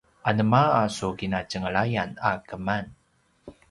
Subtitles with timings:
[0.29, 2.85] anema a su kinatjenglayan a keman?